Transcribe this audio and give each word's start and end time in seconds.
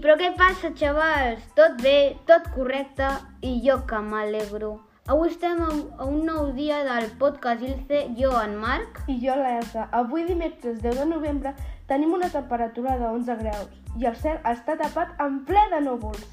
però 0.00 0.14
què 0.16 0.30
passa, 0.32 0.70
xavals? 0.72 1.42
Tot 1.52 1.74
bé, 1.84 2.16
tot 2.24 2.46
correcte 2.54 3.04
i 3.44 3.58
jo 3.60 3.82
que 3.86 3.98
m'alegro. 4.00 4.70
Avui 5.12 5.28
estem 5.28 5.58
a 5.60 6.06
un- 6.06 6.22
nou 6.24 6.52
dia 6.56 6.78
del 6.86 7.10
podcast 7.18 7.60
Ilce, 7.60 8.14
jo, 8.16 8.30
en 8.40 8.56
Marc. 8.56 9.02
I 9.08 9.18
jo, 9.20 9.34
l'Elsa. 9.36 9.88
Avui, 9.92 10.24
dimecres 10.24 10.80
10 10.80 10.96
de 11.00 11.04
novembre, 11.04 11.52
tenim 11.86 12.14
una 12.14 12.30
temperatura 12.30 12.96
de 12.96 13.04
11 13.04 13.36
graus 13.42 13.68
i 14.00 14.06
el 14.06 14.16
cel 14.16 14.38
està 14.48 14.78
tapat 14.78 15.20
en 15.20 15.44
ple 15.44 15.66
de 15.74 15.82
núvols. 15.84 16.24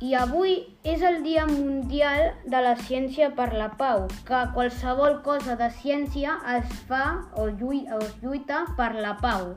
I 0.00 0.14
avui 0.14 0.56
és 0.82 1.02
el 1.02 1.22
Dia 1.22 1.46
Mundial 1.46 2.34
de 2.44 2.60
la 2.60 2.74
Ciència 2.74 3.30
per 3.36 3.52
la 3.54 3.70
Pau, 3.78 4.08
que 4.26 4.42
qualsevol 4.52 5.22
cosa 5.22 5.54
de 5.54 5.70
ciència 5.70 6.40
es 6.56 6.74
fa 6.90 7.22
o, 7.36 7.46
o 7.46 7.98
es 8.02 8.16
lluita 8.20 8.66
per 8.76 8.94
la 8.96 9.16
pau. 9.22 9.54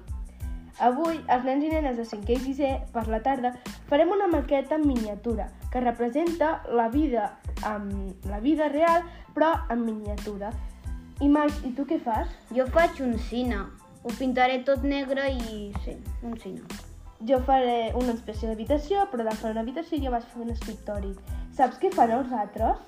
Avui, 0.80 1.20
els 1.28 1.46
nens 1.46 1.66
i 1.66 1.70
nenes 1.72 1.98
de 2.00 2.06
5è 2.08 2.36
i 2.38 2.42
6è, 2.46 2.72
per 2.94 3.08
la 3.12 3.20
tarda, 3.26 3.54
farem 3.90 4.14
una 4.16 4.30
maqueta 4.32 4.78
en 4.78 4.86
miniatura 4.88 5.50
que 5.72 5.82
representa 5.82 6.64
la 6.72 6.88
vida, 6.90 7.40
um, 7.68 8.14
la 8.26 8.40
vida 8.40 8.70
real, 8.70 9.04
però 9.34 9.54
en 9.70 9.86
miniatura. 9.86 10.52
I 11.20 11.28
Max, 11.28 11.60
i 11.68 11.74
tu 11.76 11.86
què 11.86 12.00
fas? 12.00 12.30
Jo 12.56 12.66
faig 12.72 13.02
un 13.04 13.18
cine. 13.30 13.66
Ho 14.04 14.14
pintaré 14.16 14.62
tot 14.64 14.86
negre 14.88 15.28
i... 15.34 15.74
sí, 15.84 15.98
un 16.24 16.38
cine. 16.40 16.64
Jo 17.28 17.42
faré 17.44 17.92
una 18.00 18.14
espècie 18.16 18.48
d'habitació, 18.48 19.04
però 19.12 19.26
de 19.28 19.36
fer 19.36 19.52
una 19.52 19.66
habitació 19.66 20.00
jo 20.00 20.14
vaig 20.14 20.24
fer 20.32 20.46
un 20.46 20.54
escriptori. 20.54 21.12
Saps 21.58 21.82
què 21.82 21.92
fan 21.92 22.14
els 22.16 22.32
altres? 22.32 22.80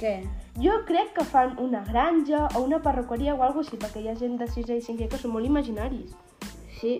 Què? 0.00 0.16
Jo 0.58 0.80
crec 0.88 1.12
que 1.14 1.24
fan 1.24 1.54
una 1.62 1.84
granja 1.86 2.48
o 2.56 2.64
una 2.66 2.80
perruqueria 2.82 3.36
o 3.36 3.38
alguna 3.38 3.62
cosa 3.62 3.70
així, 3.70 3.78
perquè 3.84 4.02
hi 4.02 4.10
ha 4.10 4.16
gent 4.18 4.34
de 4.40 4.50
6è 4.50 4.80
i 4.80 4.84
5è 4.88 5.08
que 5.12 5.20
són 5.22 5.32
molt 5.36 5.46
imaginaris. 5.46 6.16
Sí, 6.80 6.98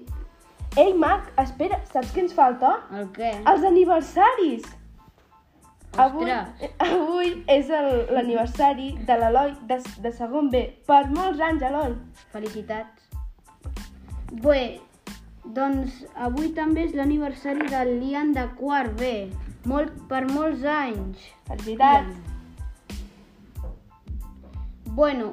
Ei, 0.77 0.93
Marc, 0.95 1.31
espera, 1.41 1.79
saps 1.93 2.11
què 2.13 2.21
ens 2.27 2.35
falta? 2.37 2.75
el 2.93 3.07
què? 3.17 3.31
Els 3.53 3.63
aniversaris! 3.65 4.67
Avui, 5.97 6.27
Ostres. 6.29 6.73
avui 6.85 7.31
és 7.49 7.71
el- 7.73 8.11
l'aniversari 8.13 8.91
de 9.09 9.15
l'Eloi 9.17 9.55
de, 9.71 9.79
de 10.05 10.11
segon 10.13 10.51
B. 10.53 10.61
Per 10.87 11.07
molts 11.15 11.41
anys, 11.41 11.63
Eloi! 11.65 11.95
Felicitats. 12.35 13.07
Bé, 14.45 14.81
doncs 15.57 16.03
avui 16.29 16.51
també 16.53 16.85
és 16.85 16.93
l'aniversari 16.99 17.71
del 17.73 17.95
Lian 18.03 18.35
de 18.37 18.45
quart 18.59 18.93
B. 19.01 19.31
Molt, 19.65 19.95
per 20.11 20.27
molts 20.29 20.65
anys. 20.69 21.23
Felicitats! 21.49 22.13
Bueno, 24.99 25.33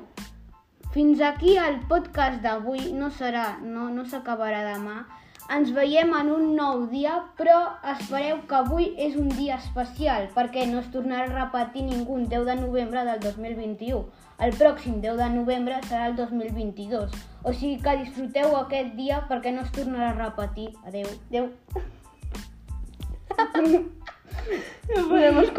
fins 0.93 1.19
aquí 1.21 1.57
el 1.57 1.81
podcast 1.91 2.39
d'avui. 2.41 2.93
No 2.93 3.09
serà, 3.11 3.57
no, 3.61 3.89
no 3.89 4.05
s'acabarà 4.05 4.63
demà. 4.71 5.01
Ens 5.51 5.71
veiem 5.75 6.13
en 6.15 6.29
un 6.31 6.55
nou 6.55 6.85
dia, 6.87 7.17
però 7.35 7.57
espereu 7.91 8.37
que 8.47 8.55
avui 8.55 8.85
és 8.95 9.17
un 9.19 9.27
dia 9.35 9.57
especial, 9.59 10.29
perquè 10.35 10.63
no 10.69 10.79
es 10.79 10.87
tornarà 10.93 11.25
a 11.27 11.33
repetir 11.33 11.83
ningú 11.83 12.15
un 12.15 12.29
10 12.31 12.45
de 12.47 12.55
novembre 12.61 13.03
del 13.09 13.19
2021. 13.19 14.05
El 14.39 14.55
pròxim 14.55 15.01
10 15.03 15.19
de 15.19 15.29
novembre 15.35 15.81
serà 15.89 16.07
el 16.11 16.15
2022. 16.15 17.11
O 17.43 17.53
sigui 17.53 17.75
que 17.83 17.97
disfruteu 18.05 18.55
aquest 18.57 18.95
dia 18.95 19.19
perquè 19.29 19.51
no 19.51 19.61
es 19.67 19.71
tornarà 19.75 20.13
a 20.13 20.19
repetir. 20.21 20.69
Adeu. 20.87 21.11
Adeu. 21.29 21.51
No 24.95 25.07
podem 25.09 25.37
escoltar. 25.43 25.51